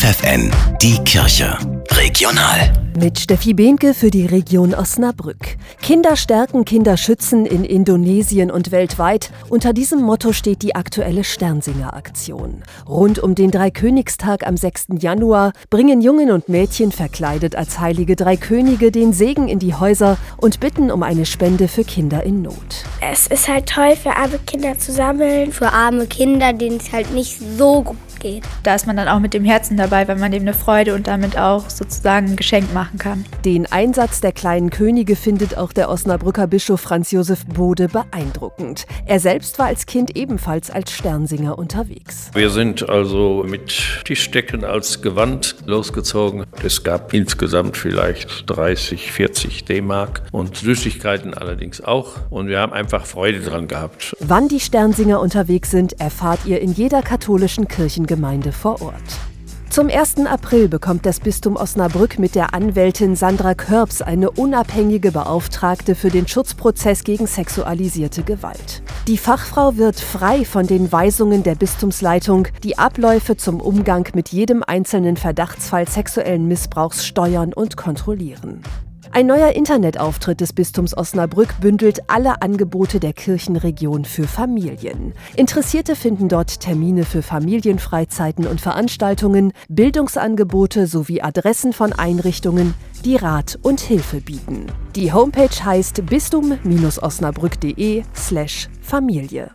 FFN, 0.00 0.50
die 0.80 0.96
Kirche. 1.04 1.58
Regional. 1.90 2.72
Mit 2.98 3.18
Steffi 3.18 3.52
Behnke 3.52 3.92
für 3.92 4.10
die 4.10 4.24
Region 4.24 4.72
Osnabrück. 4.72 5.58
Kinder 5.82 6.16
stärken, 6.16 6.64
Kinder 6.64 6.96
schützen 6.96 7.44
in 7.44 7.64
Indonesien 7.64 8.50
und 8.50 8.70
weltweit. 8.70 9.30
Unter 9.50 9.74
diesem 9.74 10.00
Motto 10.00 10.32
steht 10.32 10.62
die 10.62 10.74
aktuelle 10.74 11.22
Sternsinger-Aktion. 11.22 12.62
Rund 12.88 13.18
um 13.18 13.34
den 13.34 13.50
Dreikönigstag 13.50 14.46
am 14.46 14.56
6. 14.56 14.86
Januar 15.00 15.52
bringen 15.68 16.00
Jungen 16.00 16.30
und 16.30 16.48
Mädchen 16.48 16.92
verkleidet 16.92 17.54
als 17.54 17.78
heilige 17.78 18.16
Drei 18.16 18.38
Könige 18.38 18.90
den 18.90 19.12
Segen 19.12 19.48
in 19.48 19.58
die 19.58 19.74
Häuser 19.74 20.16
und 20.38 20.60
bitten 20.60 20.90
um 20.90 21.02
eine 21.02 21.26
Spende 21.26 21.68
für 21.68 21.84
Kinder 21.84 22.22
in 22.22 22.40
Not. 22.40 22.86
Es 23.02 23.26
ist 23.28 23.48
halt 23.48 23.66
toll, 23.66 23.96
für 23.96 24.14
arme 24.14 24.38
Kinder 24.46 24.78
zu 24.78 24.92
sammeln. 24.92 25.52
Für 25.52 25.72
arme 25.72 26.06
Kinder, 26.06 26.52
denen 26.52 26.76
es 26.76 26.92
halt 26.92 27.12
nicht 27.12 27.38
so 27.38 27.82
gut 27.82 27.96
geht. 28.20 28.44
Da 28.62 28.74
ist 28.74 28.86
man 28.86 28.96
dann 28.96 29.08
auch 29.08 29.18
mit 29.18 29.34
dem 29.34 29.44
Herzen 29.44 29.76
dabei, 29.76 30.06
weil 30.06 30.16
man 30.16 30.30
dem 30.30 30.42
eine 30.42 30.54
Freude 30.54 30.94
und 30.94 31.06
damit 31.06 31.38
auch 31.38 31.68
sozusagen 31.70 32.28
ein 32.28 32.36
Geschenk 32.36 32.72
machen 32.72 32.98
kann. 32.98 33.24
Den 33.44 33.66
Einsatz 33.72 34.20
der 34.20 34.32
kleinen 34.32 34.70
Könige 34.70 35.16
findet 35.16 35.56
auch 35.56 35.72
der 35.72 35.88
Osnabrücker 35.88 36.46
Bischof 36.46 36.80
Franz 36.80 37.10
Josef 37.10 37.46
Bode 37.46 37.88
beeindruckend. 37.88 38.86
Er 39.06 39.18
selbst 39.18 39.58
war 39.58 39.66
als 39.66 39.86
Kind 39.86 40.16
ebenfalls 40.16 40.70
als 40.70 40.92
Sternsinger 40.92 41.58
unterwegs. 41.58 42.30
Wir 42.34 42.50
sind 42.50 42.88
also 42.88 43.44
mit 43.48 43.72
Tischdecken 44.04 44.64
als 44.64 45.00
Gewand 45.02 45.56
losgezogen. 45.64 46.44
Es 46.62 46.84
gab 46.84 47.14
insgesamt 47.14 47.76
vielleicht 47.76 48.50
30, 48.50 49.10
40 49.10 49.64
D-Mark 49.64 50.22
und 50.30 50.56
Süßigkeiten 50.56 51.32
allerdings 51.32 51.80
auch. 51.80 52.16
Und 52.28 52.48
wir 52.48 52.60
haben 52.60 52.72
einfach 52.74 52.89
Freude 52.98 53.38
dran 53.38 53.68
gehabt. 53.68 54.16
Wann 54.18 54.48
die 54.48 54.58
Sternsinger 54.58 55.20
unterwegs 55.20 55.70
sind, 55.70 56.00
erfahrt 56.00 56.40
ihr 56.46 56.60
in 56.60 56.72
jeder 56.72 57.02
katholischen 57.02 57.68
Kirchen 57.68 58.06
Gemeinde 58.06 58.50
vor 58.50 58.82
Ort. 58.82 59.20
Zum 59.70 59.88
1. 59.88 60.26
April 60.26 60.66
bekommt 60.68 61.06
das 61.06 61.20
Bistum 61.20 61.54
Osnabrück 61.54 62.18
mit 62.18 62.34
der 62.34 62.54
Anwältin 62.54 63.14
Sandra 63.14 63.54
Körbs 63.54 64.02
eine 64.02 64.32
unabhängige 64.32 65.12
Beauftragte 65.12 65.94
für 65.94 66.08
den 66.08 66.26
Schutzprozess 66.26 67.04
gegen 67.04 67.28
sexualisierte 67.28 68.24
Gewalt. 68.24 68.82
Die 69.06 69.16
Fachfrau 69.16 69.76
wird 69.76 70.00
frei 70.00 70.44
von 70.44 70.66
den 70.66 70.90
Weisungen 70.90 71.44
der 71.44 71.54
Bistumsleitung, 71.54 72.48
die 72.64 72.78
Abläufe 72.78 73.36
zum 73.36 73.60
Umgang 73.60 74.08
mit 74.12 74.30
jedem 74.30 74.64
einzelnen 74.66 75.16
Verdachtsfall 75.16 75.88
sexuellen 75.88 76.48
Missbrauchs 76.48 77.06
steuern 77.06 77.52
und 77.52 77.76
kontrollieren. 77.76 78.62
Ein 79.12 79.26
neuer 79.26 79.56
Internetauftritt 79.56 80.40
des 80.40 80.52
Bistums 80.52 80.96
Osnabrück 80.96 81.60
bündelt 81.60 82.08
alle 82.08 82.42
Angebote 82.42 83.00
der 83.00 83.12
Kirchenregion 83.12 84.04
für 84.04 84.28
Familien. 84.28 85.14
Interessierte 85.34 85.96
finden 85.96 86.28
dort 86.28 86.60
Termine 86.60 87.04
für 87.04 87.20
Familienfreizeiten 87.20 88.46
und 88.46 88.60
Veranstaltungen, 88.60 89.52
Bildungsangebote 89.68 90.86
sowie 90.86 91.22
Adressen 91.22 91.72
von 91.72 91.92
Einrichtungen, 91.92 92.74
die 93.04 93.16
Rat 93.16 93.58
und 93.62 93.80
Hilfe 93.80 94.20
bieten. 94.20 94.66
Die 94.94 95.12
Homepage 95.12 95.64
heißt 95.64 96.06
bistum-osnabrück.de 96.06 98.04
slash 98.14 98.68
Familie. 98.80 99.50